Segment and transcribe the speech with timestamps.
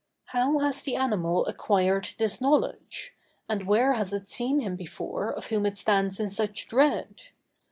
[0.29, 3.13] How has the animal acquired this knowledge?
[3.47, 7.25] And where has it seen him before, of whom it stands in such dread?